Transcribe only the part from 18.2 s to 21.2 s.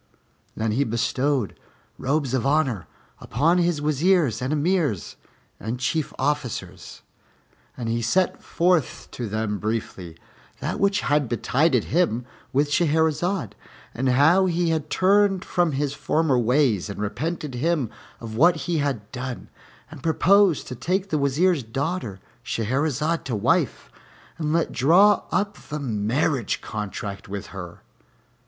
what he had done, and proposed to take the